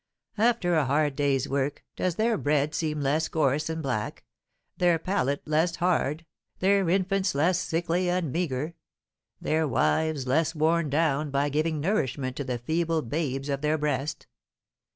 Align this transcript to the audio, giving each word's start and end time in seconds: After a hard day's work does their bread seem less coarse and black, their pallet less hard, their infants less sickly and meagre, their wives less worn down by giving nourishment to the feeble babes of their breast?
After 0.39 0.73
a 0.73 0.85
hard 0.85 1.15
day's 1.15 1.47
work 1.47 1.83
does 1.95 2.15
their 2.15 2.35
bread 2.35 2.73
seem 2.73 3.01
less 3.01 3.27
coarse 3.27 3.69
and 3.69 3.83
black, 3.83 4.23
their 4.75 4.97
pallet 4.97 5.43
less 5.47 5.75
hard, 5.75 6.25
their 6.57 6.89
infants 6.89 7.35
less 7.35 7.59
sickly 7.59 8.09
and 8.09 8.31
meagre, 8.31 8.73
their 9.39 9.67
wives 9.67 10.25
less 10.25 10.55
worn 10.55 10.89
down 10.89 11.29
by 11.29 11.49
giving 11.49 11.79
nourishment 11.79 12.35
to 12.37 12.43
the 12.43 12.57
feeble 12.57 13.03
babes 13.03 13.47
of 13.47 13.61
their 13.61 13.77
breast? 13.77 14.25